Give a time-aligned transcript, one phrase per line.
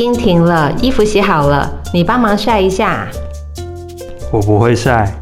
[0.00, 3.06] 已经停了，衣服洗好了，你帮忙晒一下。
[4.32, 5.12] 我不会晒。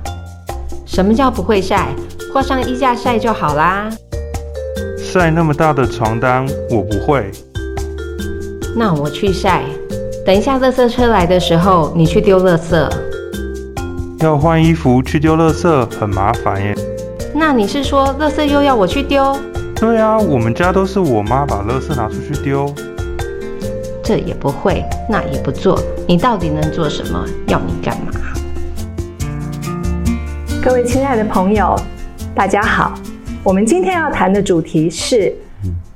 [0.87, 1.89] 什么叫不会晒？
[2.33, 3.91] 挂上衣架晒就好啦。
[4.96, 7.29] 晒那么大的床单，我不会。
[8.77, 9.64] 那我去晒。
[10.25, 12.89] 等一下，垃圾车来的时候，你去丢垃圾。
[14.21, 16.72] 要换衣服去丢垃圾，很麻烦耶。
[17.35, 19.36] 那你是说，垃圾又要我去丢？
[19.75, 22.72] 对啊，我们家都是我妈把垃圾拿出去丢。
[24.08, 27.26] 这也不会，那也不做，你到底能做什么？
[27.46, 28.11] 要你干嘛？
[30.64, 31.76] 各位亲爱的朋友，
[32.34, 32.94] 大家好。
[33.44, 35.36] 我们今天要谈的主题是，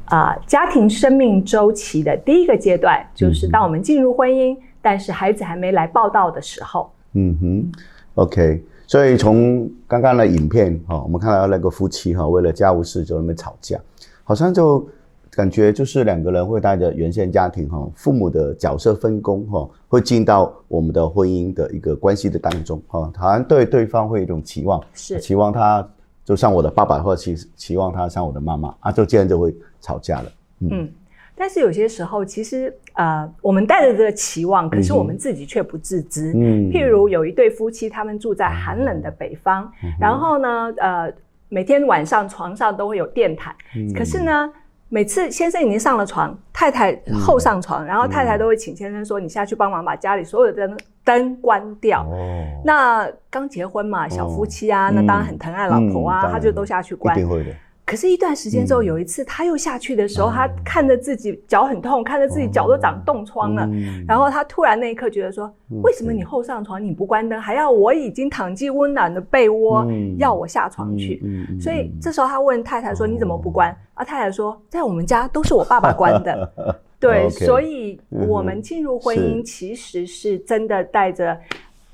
[0.05, 6.92] 啊、呃，家庭生命周期的第一个阶段，就是当我们进入婚姻，但是孩子还没来报道的时候。
[7.15, 7.72] 嗯哼
[8.17, 8.62] ，OK。
[8.87, 13.78] 所以从刚刚的影片哈，我们看到那个夫妻哈，为了家务事就那么吵架，
[14.22, 14.87] 好像就
[15.34, 25.88] 感觉就是两个人会带着原先家庭哈，父母的角色分工哈，会进到我们的婚姻的一个关系的当中哈，好像对对方会有一种期望，是期望他。
[26.25, 30.33] 就像我的爸爸，或者期期望他像我的妈妈啊，就这样就会吵架了。
[30.60, 30.92] 嗯，嗯，
[31.34, 36.33] 但是有些时候，其实呃，我们带着这个期望，可是我们自己却不自知。
[36.36, 41.12] 嗯，譬如有一对夫妻，他们住在寒冷的北方，嗯、然后呢，呃，
[41.48, 44.53] 每天晚上床上都会有电毯，嗯、可是呢。
[44.93, 52.03] 每次先生已经上了床，太太后上床，嗯、然后太太都会请先生说：“你下去帮忙把家里所有的灯灯关掉。
[52.03, 57.17] 哦”那刚结婚嘛，小夫妻啊，哦、那当然很疼爱老婆啊，他就都下去关。
[57.17, 57.51] 一定会的。
[57.93, 63.69] 可是，一段时间之后，有一次他又下去的时候，他看着自己脚很痛，看着自己脚都长冻疮了。
[64.09, 65.53] 然后他突然那一刻觉得说
[65.84, 66.83] ：“为什么你后上床？
[66.83, 71.22] 你不关灯，还要我已经躺进温暖的被窝，要我下床去？”
[71.61, 76.50] 所以这时候他问太太说：“你怎么不关？”啊，太太说：“在我们家都是我爸爸关的。
[76.99, 81.39] ”对，所以我们进入婚姻其实是真的带着。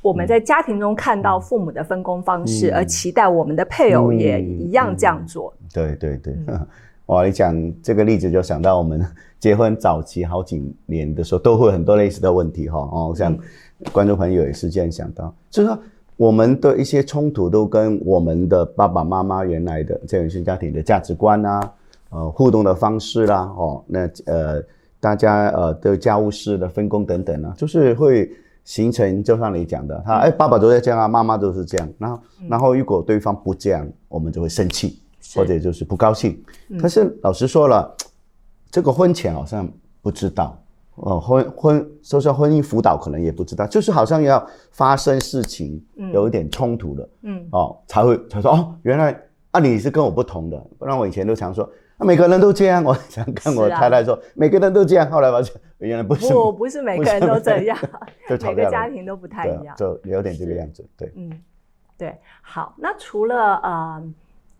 [0.08, 5.52] 我们在家庭中看到父母的分工方式，嗯、而期待我们的配偶也一样这样做。
[5.74, 6.34] 对对对，
[7.06, 9.04] 哇你讲这个例子，就想到我们
[9.38, 12.78] 结婚早期好几年的时候，都会很多类似的问题哈。
[12.78, 13.36] 哦，像
[13.92, 15.78] 观众朋友也是这样想到，嗯、就是说
[16.16, 21.72] 我们的一些冲突都跟我们的爸爸妈妈原来的这原生家庭的价值观啊，
[22.08, 24.62] 呃，互动的方式啦，哦，那呃，
[25.00, 28.26] 大家呃的家务事的分工等等啊，就是会。
[28.68, 32.20] 形成就像你讲的，他哎，爸爸都在这样啊，妈妈都是这样，然后，
[32.50, 35.00] 然后如果对方不这样，我们就会生气，
[35.34, 36.38] 或者就是不高兴。
[36.78, 37.90] 可是老实说了，
[38.70, 39.66] 这个婚前好像
[40.02, 40.54] 不知道，
[40.96, 49.18] 哦，婚婚说说婚姻辅导可能也不知道，就是好像要发生事情，有一点冲突了，嗯，哦，才会才说哦，原来
[49.52, 51.66] 啊你是跟我不同的，不然我以前都常说。
[51.98, 55.10] 那每个人都这样，我想跟我太太说，啊、每个人都这样。
[55.10, 57.76] 后来发现原来不是，不不是每个人都这样，
[58.30, 60.86] 每个家庭都不太一样，就有点这个样子。
[60.96, 61.42] 对，嗯，
[61.98, 62.14] 对。
[62.40, 64.02] 好，那除了呃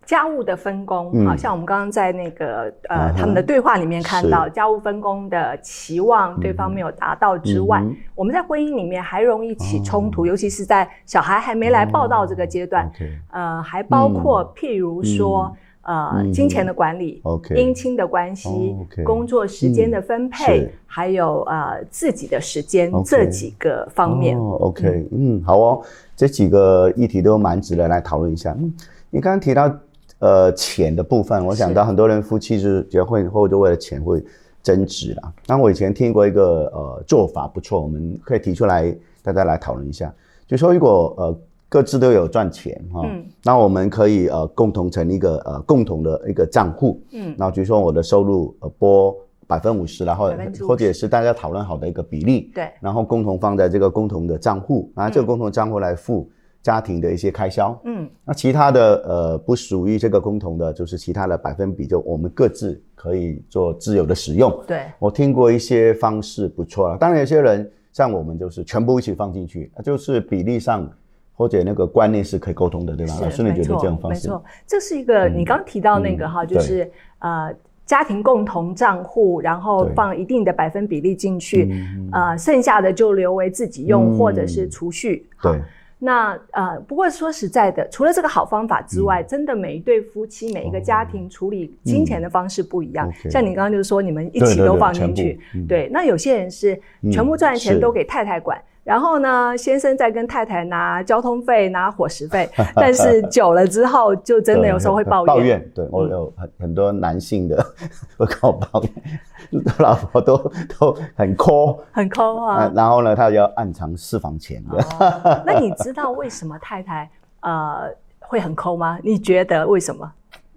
[0.05, 12.91] 家务的分工，好、嗯、像我们刚刚在那个呃、uh 他们的对话里面看到，家务分工的期望对方没有达到之外，嗯、我们在婚姻里面还容易起冲突，尤其是在小孩还没来报道这个阶段，
[13.31, 15.57] 呃，还包括譬如说。
[15.89, 18.77] 嗯呃，金钱的管理，姻亲的关系，
[19.07, 24.39] 工作时间的分配，还有呃自己的时间这几个方面。
[24.39, 25.83] OK，嗯，好哦，
[26.15, 28.55] 这几个议题都蛮值得来讨论一下。
[28.59, 28.71] 嗯，
[29.09, 29.75] 你刚刚提到
[30.19, 34.23] 呃钱的部分，我想到很多人夫妻就是结婚以后就为了钱会
[34.63, 35.33] 争执啦。
[35.47, 40.13] 那我以前听过一个呃做法不错，我们可以提出来大家来讨论一下，
[40.47, 41.39] 就说如果呃。
[41.71, 49.15] 各自都有赚钱哈，嗯，那我们可以呃共同成立一个呃共同的一个账户，嗯，那比如说我的收入呃拨
[49.47, 50.33] 百分五十，然后
[50.67, 56.31] 或者是大家讨论好的一个比例，对，然后共同放在这个共同的账户，拿这个共同账户来付
[56.63, 70.91] 家庭的一些开销，嗯，那其他的呃不属于这个共同的，就是其他的百分比，就我们各自可以做自由的使用，对，我听过一些方式不错了，当然有些人像我们就是全部一起放进去，就是比例上。
[71.39, 73.15] 或者那个观念是可以沟通的，对吧？
[73.23, 74.27] 老师，你觉得这样方式？
[74.27, 76.91] 没错，这是一个你刚提到那个哈，就是
[77.21, 77.55] 呃
[77.87, 81.73] 家庭共同账户，然后放一定的百分比例进去，
[82.11, 85.29] 呃，剩下的就留为自己用或者是储蓄。
[85.41, 85.61] 对。
[86.01, 93.09] 那呃，不过说实在的，除了这个好方法之外，真的每一对夫妻、每一个家庭处理金钱的方式不一样。
[93.31, 95.89] 像你刚刚就是说，你们一起都放进去，对。
[95.93, 96.81] 那有些人是
[97.13, 98.61] 全部赚的钱都给太太管。
[98.89, 105.27] 然后呢，先生在跟太太拿交通费、拿伙食费， 但是久了之后，就真的有时候会抱怨。
[105.27, 107.63] 抱怨，对，我有很很多男性的
[108.17, 110.39] 会跟我抱怨，老婆都
[110.79, 112.73] 都很抠，很抠啊。
[112.75, 114.79] 然后呢，他要暗藏私房钱的。
[114.99, 117.11] 哦，那你知道为什么太太
[117.41, 118.99] 呃会很抠吗？
[119.05, 120.11] 你觉得为什么？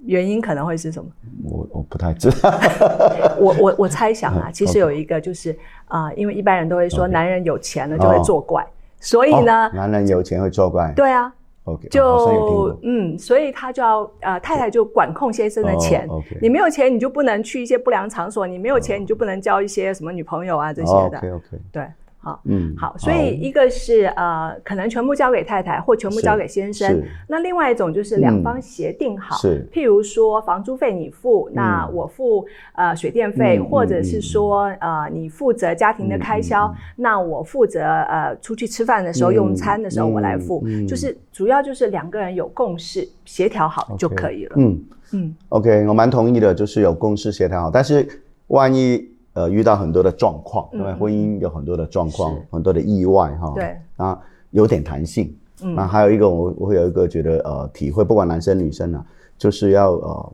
[0.06, 1.09] 原因可能会是什么？
[1.44, 2.51] 我我不太知道。
[3.39, 5.51] 我我我猜想啊，其实有一个就是
[5.86, 8.65] 啊、呃，因为一般人都会说男人有钱了就会作怪.
[9.00, 10.94] 所以呢、哦，男人有钱会作怪。
[10.95, 11.33] 对啊
[11.63, 16.07] ，OK，就嗯，所以他就要呃，太太就管控先生的钱。
[16.07, 16.38] Oh, okay.
[16.42, 21.18] 你没有钱，你就不能去一些不良场所；你没有钱，你就不能交一些什么女朋友啊这些的。
[21.18, 21.88] OK OK，对。
[22.24, 27.02] 好，嗯，好，所以一个是呃，可能全部交给太太，或全部交给先生。
[27.28, 32.46] 那另外一种就是两方协定好，是，譬如说房租费你付，那我付
[32.76, 44.56] 呃水电费，或者是说呃你负责家庭的开销，那我负责呃出去吃饭的时候用餐的时候我来付，就是主要就是两个人有共识协调好就可以了。
[44.58, 44.80] 嗯
[45.14, 48.08] 嗯，OK，我蛮同意的，就是有共识协调好，但是
[48.46, 49.10] 万一。
[49.33, 53.54] 呃，遇到很多的状况，因为婚姻有很多的状况，很多的意外哈。
[53.56, 53.78] 对。
[53.95, 54.19] 啊，
[54.50, 55.33] 有点弹性。
[55.63, 55.74] 嗯。
[55.74, 59.06] 那还有一个，我我会有一个觉得呃体会，不管男生女生啊，
[59.38, 60.33] 就是要呃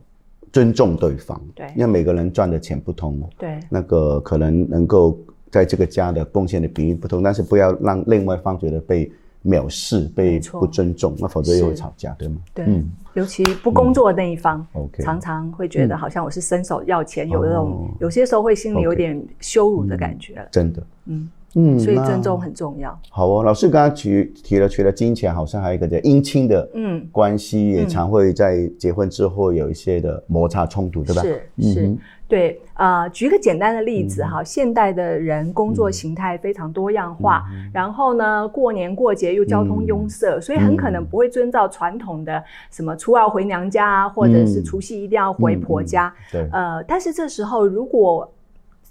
[0.52, 1.40] 尊重对方。
[1.54, 1.66] 对。
[1.76, 3.22] 因为每个人赚的钱不同。
[3.38, 3.60] 对。
[3.68, 5.16] 那个可能能够
[5.50, 9.10] 在这个家的贡献的比例不同，但是不要让另外一方觉得被
[9.44, 12.36] 藐视、被不尊重，那否则又会吵架，对吗？
[12.54, 12.64] 对。
[12.66, 12.88] 嗯。
[13.14, 14.64] 尤其不工作的那一方，
[15.00, 20.46] 常常会觉得好像我是伸手要钱，有那种有些时候会心里有点羞辱的感觉。
[20.52, 22.96] 真的，嗯嗯，所以尊重很重要。
[23.10, 31.22] 好哦，老师刚刚提提了，除了金钱，好像还有一个叫姻亲的嗯关系，也常会在结婚之后有一些的摩擦冲突，对吧？
[31.22, 31.96] 是是。
[32.28, 37.42] 对，呃，举个简单的例子哈，现代的人工作形态非常多样化，
[37.72, 46.12] 然后呢，过年过节又交通拥塞，所以很可能不会遵照传统的什么初二回娘家啊，或者是除夕一定要回婆家。
[46.30, 48.30] 对，呃，但是这时候如果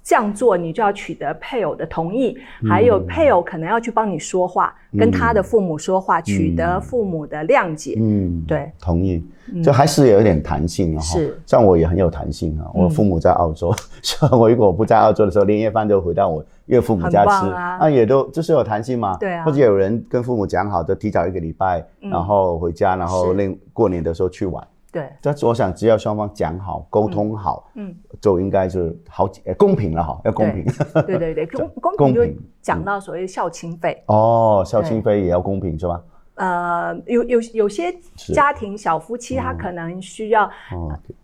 [0.08, 7.96] 这样做，你就要取得配偶的同意，还有配偶可能要去帮你说话，跟他的父母说话，取得父母的谅解。
[8.00, 9.22] 嗯，对，同意，
[9.62, 11.02] 就还是有一点弹性啊。
[11.02, 12.72] 是，像我也很有弹性啊。
[12.74, 17.46] 我父母在澳洲， 所以我如果不在澳洲的时候，年夜饭就回到我岳父母家吃，
[17.78, 19.18] 那也都就是有弹性嘛。
[19.18, 19.44] 对啊。
[19.44, 24.66] 或者有人跟父母讲好，就提早一个礼拜，然后回家，然后另过年的时候去玩。
[24.98, 30.66] 对，但是我想，只要双方讲好、沟通好，嗯，就应该是好，几，公平了哈，要公平。
[31.06, 32.26] 对对对， 公公平就
[32.64, 34.02] 讲到所谓孝亲费。
[34.08, 36.02] 哦，孝亲费也要公平是吧？
[36.34, 37.94] 呃，有有有些
[38.34, 40.50] 家庭小夫妻他可能需要，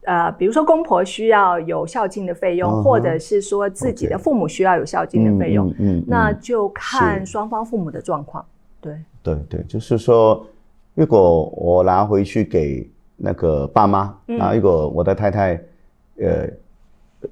[0.05, 8.45] 呃，比如说公婆需要有孝敬的费用，或者是说自己的父母需要有孝敬的费用，嗯，那就看双方父母的状况。
[8.79, 10.45] 对对对，就是说，
[10.93, 12.87] 如果我拿回去给。
[13.25, 15.53] 那个爸妈，然后如果我的太太，
[16.17, 16.45] 呃，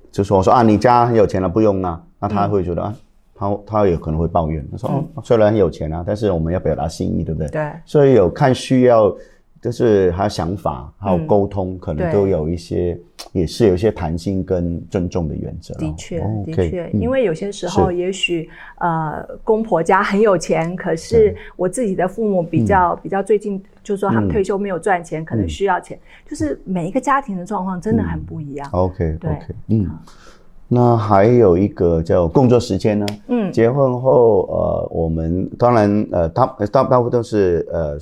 [0.09, 2.95] 就说我说啊，你家很有钱了，不用啊，那他会觉得啊，
[3.35, 7.49] 他他有可能会抱怨，他说虽然很有钱啊，但是我们要表达心意，对不对？
[7.49, 7.71] 对。
[7.83, 9.13] 所以有看需要，
[9.61, 12.99] 就是还有想法，还有沟通，可能都有一些，
[13.31, 15.73] 也是有一些弹性跟尊重的原则。
[15.75, 23.61] 的确，的确，因为有些时候，也许呃，公婆家很有钱，可是我自己的父母比较比较最近。
[23.83, 25.99] 就是说他们退休没有赚钱，可能需要钱。
[26.29, 28.69] 就是每一个家庭的状况真的很不一样。
[28.73, 29.89] OK OK，嗯，
[30.73, 33.05] 那还有一个叫工作时间呢？
[33.27, 37.97] 嗯，结婚后，呃，我们当然，呃，大大大部分都是呃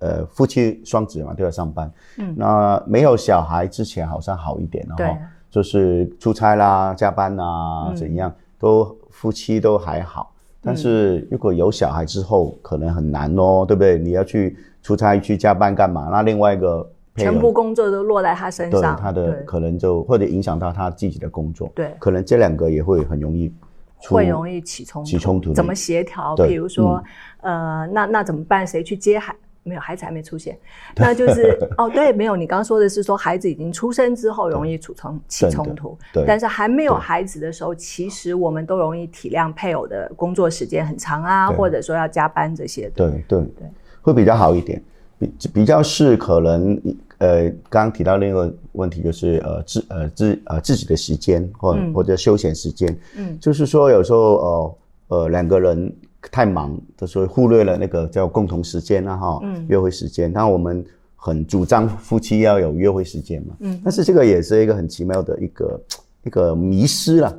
[0.00, 1.88] 呃夫妻双子嘛，都要上班。
[2.18, 5.16] 嗯，那没有小孩之前好像好一点哦，对，
[5.50, 10.32] 就是出差啦、加班啊怎样，都夫妻都还好。
[10.62, 13.98] 但是如果有小孩之后，可能很难哦，对不对？
[13.98, 14.56] 你要去。
[14.82, 16.08] 出差去加班干嘛？
[16.10, 16.90] 那另外一个
[17.22, 21.70] 全部工作都落在他身上，他的可能就或者影响到他自己的工作。
[21.74, 23.52] 对，可能这两个也会很容易
[23.98, 25.10] 会容易起冲突。
[25.10, 26.34] 起冲突怎么协调？
[26.36, 27.02] 比如说，
[27.42, 28.66] 呃，那那怎么办？
[28.66, 29.34] 谁去接孩？
[29.62, 30.58] 没有孩子还没出现，
[30.96, 32.34] 那就是哦，对，没有。
[32.34, 36.24] 你刚刚说的是说孩子已经出生之后容易促成起冲突，对。
[36.26, 42.92] 但是还没有孩子的时候，其实我们都容易体谅配偶的工作时间很长啊，或者说要加班这些的。
[42.96, 43.70] 对对对。
[44.00, 44.82] 会比较好一点，
[45.18, 46.80] 比比较是可能，
[47.20, 54.76] 呃，刚刚提到另一个问题就是，呃，自呃自呃自己的时间或或者休闲时间，嗯，就是说有时候呃
[55.08, 55.94] 呃两个人
[56.32, 60.82] 太忙的时候忽略了那个叫共同时间啊哈，嗯，约会时间，当然我们
[61.14, 65.80] 很主张夫妻要有约会时间嘛，嗯，但是这个也是一个很奇妙的一个
[66.24, 67.38] 一个迷失了。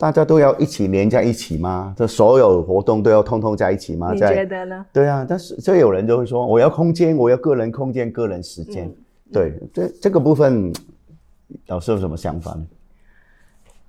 [0.00, 1.92] 大家都要一起连在一起吗？
[1.94, 4.14] 这所有活动都要通通在一起吗？
[4.14, 4.86] 你觉得呢？
[4.94, 8.86] 对啊，但是这有人就会说，我要空间，我要个人空间、个人时间。
[8.86, 8.96] 嗯、
[9.30, 10.72] 对，这这个部分，
[11.66, 12.66] 老师有什么想法呢？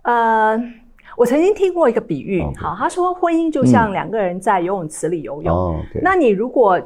[0.02, 0.62] 呃，
[1.16, 6.78] 我曾经听过一个比喻，好.他说婚姻就像两个人在游泳池里游泳.那你如果。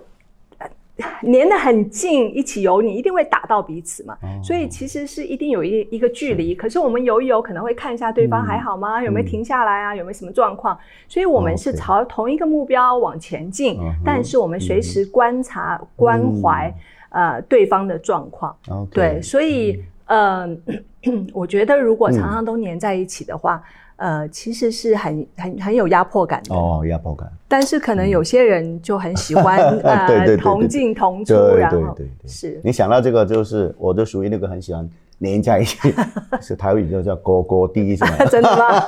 [1.22, 4.18] 黏得很近，一起游，你一定会打到彼此嘛。
[4.22, 4.42] Oh.
[4.42, 6.52] 所以其实是一定有一一个距离。
[6.52, 9.02] 是可是我们游一游，可能会看一下对方还好吗？
[9.02, 9.96] 嗯、有没有停下来啊？
[9.96, 10.78] 有没有什么状况？
[11.10, 13.96] 所以我们是朝同一个目标往前进，Okay.
[14.06, 16.74] 但是我们随时观察、嗯、关怀、
[17.10, 18.56] 嗯、呃对方的状况。
[18.90, 23.56] 对，所以嗯、呃， 我觉得如果常常都粘在一起的话。
[23.56, 27.32] 嗯呃，其实是很很很有压迫感的哦，压迫感。
[27.48, 32.60] 但是可能有些人就很喜欢 呃同进同出，然后对对对，是。
[32.64, 35.94] 你想到这个，就是我就属于那个很喜欢黏在一起，
[36.42, 38.26] 是台语就叫哥哥弟什么？
[38.28, 38.84] 真的吗？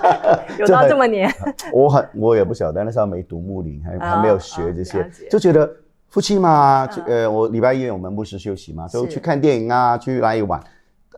[0.59, 1.31] 有到这么黏？
[1.71, 5.69] 我很我也不晓得，那时候没读牧灵，还还没有学这些，就觉得
[6.09, 10.61] 夫妻嘛，呃，我礼拜一我们牧师休息嘛，就去看电影啊，去哪里玩。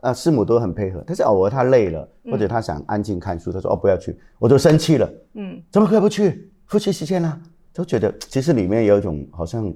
[0.02, 5.10] 呃，师母都很配合，但是偶尔他累了，或者他想安静看书，他说：“哦，不要去。”我就生气了。
[5.34, 6.50] 嗯，怎么可以不去？
[6.66, 7.40] 夫妻时间呢？
[7.74, 9.72] 都觉得其实里面有一种好像，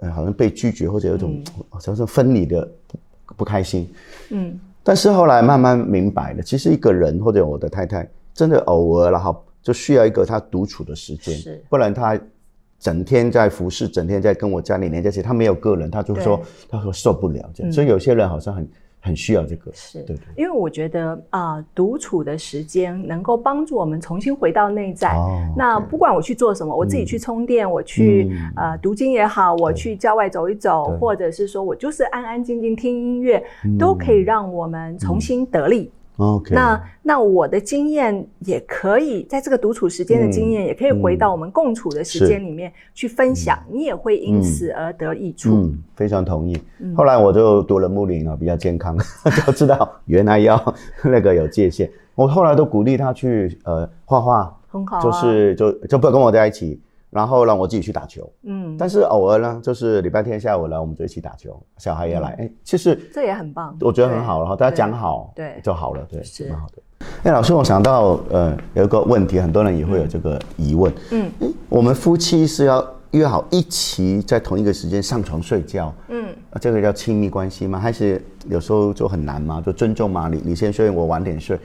[0.00, 2.70] 呃，好像被拒绝，或者有一种好像是分离的
[3.36, 3.88] 不开心。
[4.30, 12.18] 嗯，但是后来慢慢明白了，其实一个人或者我的太太真的偶尔然后就需要一个他独处的时间，是，不然他
[12.78, 17.72] 整天在服侍，整天在跟我家里连在一起，他没有个人，他就说他说受不了这样。
[17.72, 18.68] 所以有些人好像很。
[19.04, 25.14] 很需要这个，是对，对，因为我觉得啊，独处的时间能够帮助我们重新回到内在。
[25.14, 33.44] 哦，那不管我去做什么，我自己去充电，我去呃读经也好，我去郊外走一走，或者是说我就是安安静静听音乐，
[33.78, 35.90] 都可以让我们重新得力。
[36.16, 45.50] OK，那那我的经验也可以在这个独处时间的经验，也可以回到我们共处的时间里面去分享，你也会因此而得益处。
[45.52, 46.56] 嗯，非常同意。
[46.96, 48.96] 后来我就读了木林啊，比较健康，
[49.44, 51.90] 就知道原来要那个有界限。
[52.14, 56.80] 我后来都鼓励他去呃画画，很好，就是就就不要跟我在一起。
[57.14, 66.82] 然后让我自己去打球，嗯，但是偶尔呢，就是礼拜天下午来，我们就一起打球，小孩也来，哎，其实这也很棒，我觉得很好，然后大家讲好，对，就好了，对，是蛮好的。
[67.22, 71.30] 哎，老师，我想到呃有一个问题，很多人也会有这个疑问，嗯，
[71.68, 77.78] 我们夫妻是要约好一起在同一个时间上床睡觉，嗯，这个叫亲密关系吗？
[77.78, 79.62] 还是有时候就很难吗？
[79.64, 80.28] 就尊重吗？
[80.28, 81.56] 你你先睡，我晚点睡。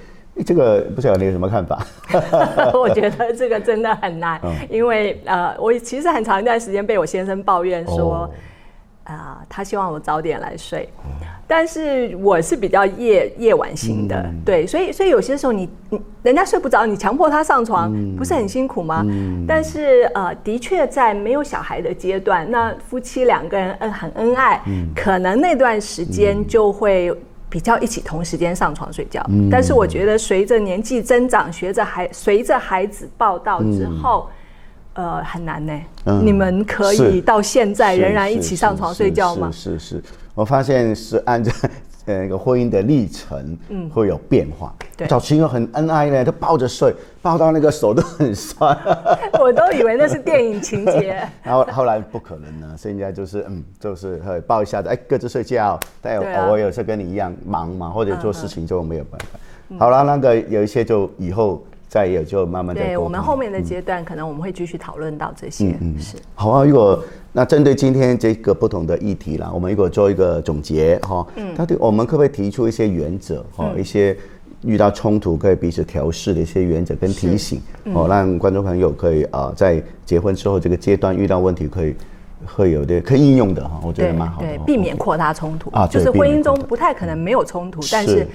[0.46, 1.86] 这个不晓得你有什么看法？
[2.74, 8.29] 我觉得这个真的很难，嗯、因为呃，我其实很长一段时间被我先生抱怨说，啊、哦。
[9.05, 9.15] 呃，
[9.50, 11.10] 他希望我早点来睡，哦、
[11.48, 19.03] 但是我是比较夜夜晚型的，嗯、对，所以所以有些时候你你人家睡不着，你强迫他上床，嗯、不是很辛苦吗？
[19.10, 27.12] 嗯、但是呃，的确在没有小孩的阶段，那夫妻两个人嗯很恩爱，嗯、可能那段时间就会。
[27.49, 34.29] 比较一起同时间上床睡觉，嗯、但是我觉得随着年纪增长，学着孩随着孩子报道之后，
[34.93, 35.73] 嗯、呃，很难呢。
[36.05, 39.49] 嗯、你们可以到现在仍然一起上床睡觉吗？
[39.51, 40.03] 是是，是，是，是，
[40.35, 41.51] 我发现是按照。
[42.17, 44.73] 那个婚姻的历程，嗯，会有变化。
[44.97, 48.77] 对，早期又很恩爱呢，都抱着睡，抱到那个手都很酸。
[49.39, 51.15] 我都以为那是电影情节。
[51.43, 55.79] 然后后来不可能呢，现在就是嗯，就是会抱一下子，哎，各自睡觉。
[56.01, 59.39] 但有偶尔有时候跟你一样忙嘛，或者做事情就没有办法。
[59.77, 61.63] 好了，那个有一些就以后。
[61.89, 62.81] 再也就慢慢的。
[62.81, 65.75] 对，我们后面的阶段，可能我们会继续讨论到这些。
[65.81, 66.15] 嗯，是。
[66.36, 67.03] 好啊，如果
[67.34, 74.15] 那针对今天这个不同的议题啦，我们如果做一个总结哈，嗯，到底我们可不可以提出一些原则哈，一些
[74.62, 81.96] 遇到冲突可以彼此调试的一些原则跟提醒，哦，让观众朋友可以啊，在结婚之后这个阶段遇到问题可以
[82.46, 84.48] 会有的可以应用的哈，我觉得蛮好的。
[84.48, 88.27] 对，避免扩大冲突啊，就是婚姻中不太可能没有冲突，但是。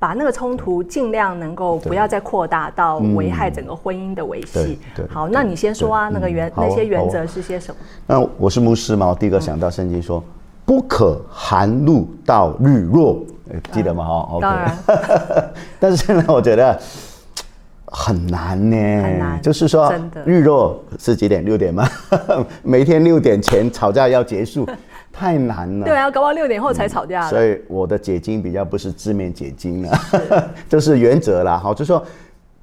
[0.00, 4.78] 把那个冲突尽量能够不要再扩大到危害整个婚姻的维系。
[5.10, 7.76] 好，那你先说啊，那个原那些原则是些什么？
[8.06, 10.24] 那我是牧师嘛，我第一个想到圣经说，
[10.64, 13.22] 不可含怒到日落，
[13.72, 14.04] 记得吗？
[14.04, 14.78] 哈，当然。
[15.78, 16.80] 但是呢，我觉得
[17.84, 19.42] 很难呢，很难。
[19.42, 19.92] 就是说，
[20.24, 21.44] 日落是几点？
[21.44, 21.86] 六点吗？
[22.64, 24.66] 每天六点前吵架要结束。
[25.12, 25.84] 太难了。
[25.84, 27.30] 对啊，搞到六点后才吵架，嗯。
[27.30, 29.98] 所以我的解经比较不是字面解经了，
[30.68, 31.58] 这是原则啦。
[31.58, 32.04] 好，就说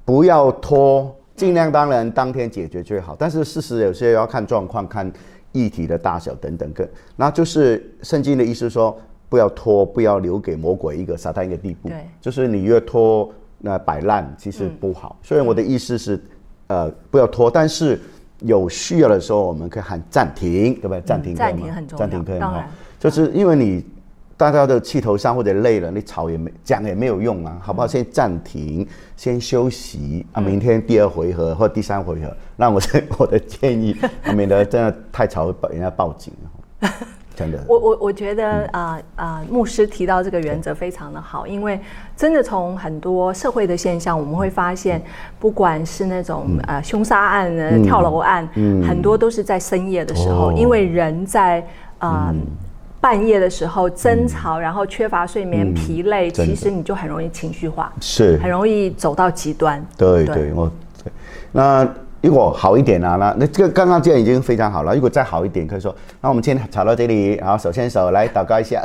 [0.04, 3.14] 不要拖，尽量当然当天解决最好。
[3.18, 5.12] 但是事实有些要看状况，看
[5.52, 6.72] 议题的大小等等。
[6.72, 11.88] 个，那就是圣经的意思说，不要拖，不要留给魔鬼一个撒旦一个地步。
[11.88, 15.16] 对，就是你越拖，那摆烂其实不好。
[15.20, 16.20] 嗯、所以我的意思是，
[16.68, 18.00] 呃，不要拖，但是
[18.40, 21.00] 有需要的时候，我们可以喊暂停，对不对？
[21.00, 21.58] 暂停可以吗？
[21.58, 22.06] 暂停很重要。
[22.06, 22.64] 暂停可以吗？
[22.98, 23.84] 就是因为你
[24.36, 27.86] 大家的气头上或者累了，你吵也没讲也没有用啊，好不好？
[27.86, 33.96] 先暂停，先休息啊，明天第二回合或第三回合，那我是 我的建议，
[34.34, 36.32] 免得真的太吵人家报警。
[37.38, 41.78] 真的，我我我觉得啊啊、呃呃，牧师提到这个原则非常的好，因为
[42.16, 45.00] 真的从很多社会的现象，我们会发现，
[45.38, 51.64] 不管是那种呃凶杀案、呢跳楼案，嗯，很多都是在深夜的时候，因为人在
[51.98, 52.34] 啊。
[53.00, 58.36] 半夜的时候争吵，然后缺乏睡眠、疲累，其实你就很容易情绪化，是。
[58.38, 59.80] 很容易走到极端。
[59.96, 60.68] 对对，我
[61.52, 61.88] 那
[62.20, 64.94] 如果好一点啊，那那这个刚刚这样已经非常好了。
[64.94, 68.82] 如果再好一点，可以说，那我们今天吵到这里，然后手牵手来祷告一下。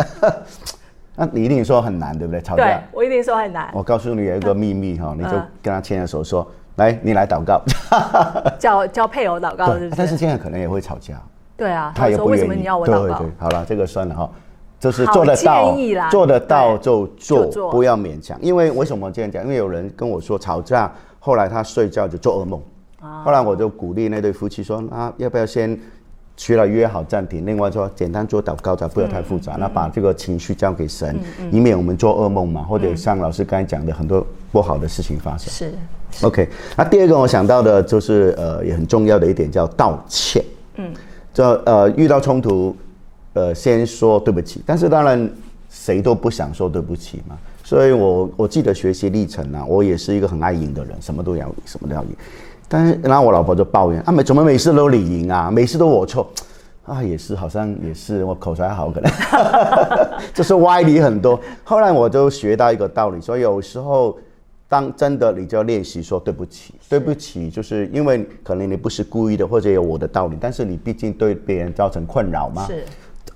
[1.15, 2.41] 那你一定说很难，对不对？
[2.41, 3.69] 吵架，对我一定说很难。
[3.73, 6.45] 我告诉你有一个秘密哈，你就跟他牵着手说
[6.77, 7.61] ：“来，你来祷告。
[8.57, 9.91] ”叫叫配偶祷告，是不是？
[9.95, 11.21] 但是现在可能也会吵架。
[11.55, 12.31] 对啊，他也不愿意。
[12.31, 13.17] 为什么你要我祷告？
[13.19, 14.29] 对对，好了，这个算了哈，
[14.79, 15.75] 就是做得到，
[16.09, 18.37] 做得到就做，不要勉强。
[18.41, 19.43] 因为为什么这样讲？
[19.43, 22.59] 因为有人跟我说吵架，后来他睡觉就做噩梦。
[23.25, 25.77] 后来我就鼓励那对夫妻说：啊，要不要先
[26.37, 31.19] 除了约好暂停，另外说简单做祷告，再不要太复杂，那把这个情绪交给神，
[31.51, 35.51] 以免我们做噩梦嘛，或者像老师刚才讲的很多不好的事情发生。
[35.51, 35.73] 是
[36.25, 36.47] ，OK。
[36.77, 40.43] 那第二个我想到的就是呃，也很重要的一点叫道歉。
[40.75, 40.91] 嗯。
[41.33, 42.75] 就呃遇到冲突，
[43.33, 45.29] 呃先说对不起，但是当然
[45.69, 47.35] 谁都不想说对不起嘛。
[47.63, 52.09] 所以我我记得学习历程啊，我也是一个很爱赢的人，什么都要赢，什么都要赢。
[52.73, 56.27] 但是然后我老婆就抱怨啊，每怎么每次都你赢啊，每次都我错
[56.85, 59.11] 啊，也是好像也是我口才好可能，
[60.33, 61.39] 就是歪理很多。
[61.63, 64.17] 后来我就学到一个道理，所以有时候。
[64.69, 72.65] 当真的，你就要练习说对不起，对不起，就是因为可能你不是故意的，或者有我的道理，但是你毕竟对别人造成困扰嘛。
[72.65, 72.83] 是，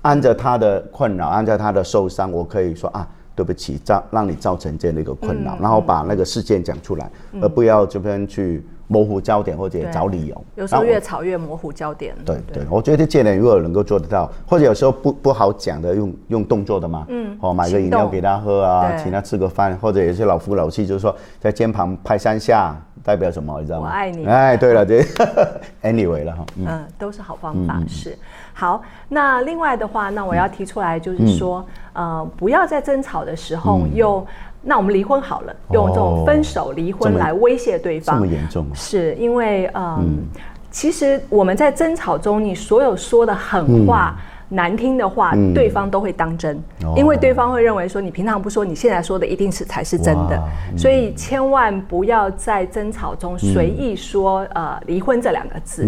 [0.02, 7.08] 按着他的困扰，按照他的受伤，我可以说啊，对不起，造让你造成这样的一个困扰，然后把那个事件讲出来，
[7.40, 8.66] 而不要这边去。
[8.88, 12.14] 模糊焦点或者找理由，有时候越吵越模糊焦点。
[12.24, 22.74] 对对，我觉得这点如果能够做得到，或者有时候不不好讲的，用用动作的嘛，嗯，哦，买个饮料给他喝啊，请他吃个饭，或者有些老夫老妻就是说在肩膀拍三下，
[23.04, 23.60] 代表什么？
[23.60, 23.88] 你知道吗？
[23.88, 24.24] 我爱你。
[24.24, 25.02] 哎，对了，这，
[25.84, 28.16] anyway 了哈，嗯，都是好方法，是
[28.58, 28.82] 好。
[29.08, 34.26] 那另外的话，那我要提出来就是说，呃，不要在争吵的时候用。
[34.60, 38.66] 那我们离婚好了，用这种分手、离婚来威胁对方，这么严重？
[38.74, 40.26] 是因为，嗯，
[40.68, 44.16] 其实我们在争吵中，你所有说的狠话、
[44.48, 46.62] 难听的话，对方都会当真，
[46.96, 50.42] 因为对方会认为说你平常不说，你现在说的一定是才是真的，
[50.76, 55.84] 所以千万不要在争吵中随意说呃离婚这两个字。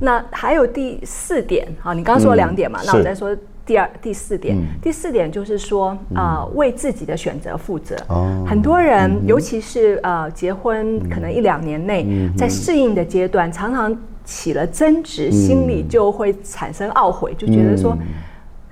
[0.00, 3.36] 那还有第四点，啊，你刚刚说了两点嘛，那我再说。
[3.66, 7.94] 第二、第四点，嗯、第四点就是说，啊、呃，为自己的选择负责。
[8.08, 13.96] 哦、很多人，嗯、尤其是呃，结婚可能一两年内，嗯、在适应的阶段，常常
[14.30, 18.06] 起了争执，嗯、心里就会产生懊悔，就觉得说，嗯、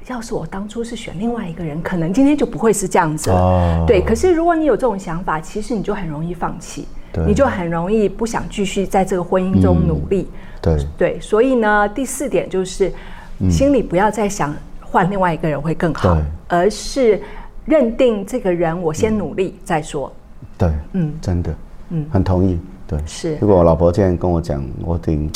[0.06, 3.36] 要是我当初是选另外一个人，可能今天就不会是这样子了。
[3.36, 6.86] 哦、对，可是如果你有这种想法，其实你就很容易放弃，
[7.26, 10.28] 你就很容易不想继续在这个婚姻中努力。
[10.30, 12.92] 嗯、对对，所以呢，第四点就是，
[13.50, 14.54] 心里不要再想。
[14.90, 17.20] 换另外一个人会更好，对而是
[17.66, 20.10] 认定这个人，我先努力再说。
[20.56, 21.54] 对，嗯，真的，
[21.90, 22.58] 嗯，很同意。
[22.86, 23.36] 对，是。
[23.38, 25.30] 如果我老婆这样跟我讲，我一定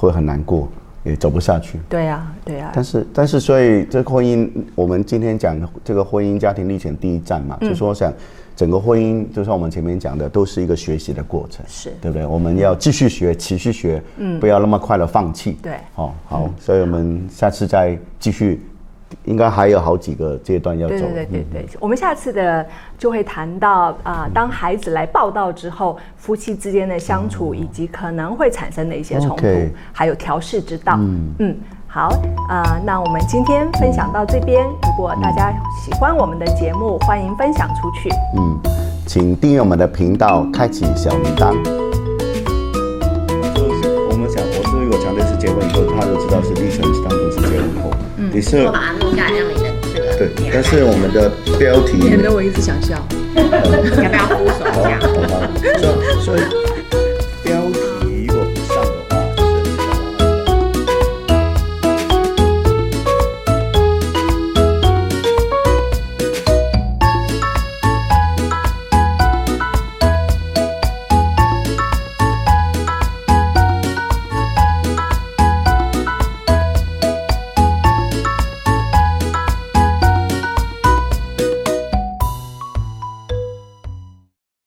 [0.00, 0.66] 会很难过，
[1.04, 1.78] 也走不下去。
[1.88, 2.72] 对呀，对呀。
[2.74, 8.10] 但是，但是，所以这个婚姻，我们今天讲这个婚姻家庭历险第一站嘛，嗯、就是说我想
[8.56, 12.26] 整个婚姻，就像我们前面讲的，都是一个学习的过程，是对不对？
[12.26, 15.58] 我们要继续学，持续学，嗯，不要那么快的放弃。
[15.62, 18.62] 对，哦，好，嗯、所以我们下次再继续。
[19.24, 20.94] 应该还有好几个阶段要走。
[20.94, 22.66] 对对对对，我们下次的
[22.98, 29.46] 就会谈到啊，当孩子来报道之后，夫妻之间的相处，以及可能会产生的一些冲突，
[29.92, 30.94] 还有调试之道。
[30.98, 32.08] 嗯嗯，好
[32.48, 34.64] 啊，那我们今天分享到这边。
[34.64, 35.52] 如果大家
[35.84, 38.10] 喜欢我们的节目，欢迎分享出去。
[38.36, 38.58] 嗯，
[39.06, 41.79] 请订阅我们的频道，开启小铃铛。
[48.32, 52.94] 你是我把它录下来，让你的这个对，但是我们的标题，免得我一直想笑，
[53.34, 55.00] 要不要扶手这样？
[55.00, 55.50] 好吧，
[56.22, 56.79] 所以所以。